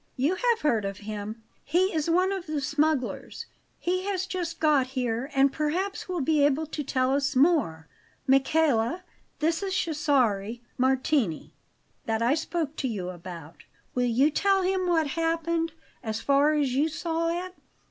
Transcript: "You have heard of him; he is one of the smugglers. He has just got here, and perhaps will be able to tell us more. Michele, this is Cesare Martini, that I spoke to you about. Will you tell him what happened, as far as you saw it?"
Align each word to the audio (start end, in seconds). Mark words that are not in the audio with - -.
"You 0.17 0.33
have 0.33 0.61
heard 0.61 0.83
of 0.83 0.97
him; 1.05 1.43
he 1.63 1.93
is 1.93 2.09
one 2.09 2.31
of 2.31 2.47
the 2.47 2.59
smugglers. 2.59 3.45
He 3.77 4.03
has 4.05 4.25
just 4.25 4.59
got 4.59 4.87
here, 4.97 5.29
and 5.35 5.53
perhaps 5.53 6.09
will 6.09 6.21
be 6.21 6.43
able 6.43 6.65
to 6.65 6.83
tell 6.83 7.13
us 7.13 7.35
more. 7.35 7.87
Michele, 8.25 9.01
this 9.37 9.61
is 9.61 9.75
Cesare 9.77 10.59
Martini, 10.75 11.53
that 12.07 12.23
I 12.23 12.33
spoke 12.33 12.75
to 12.77 12.87
you 12.87 13.11
about. 13.11 13.57
Will 13.93 14.05
you 14.09 14.31
tell 14.31 14.63
him 14.63 14.87
what 14.87 15.05
happened, 15.05 15.71
as 16.01 16.19
far 16.19 16.53
as 16.55 16.73
you 16.73 16.89
saw 16.89 17.29
it?" 17.45 17.53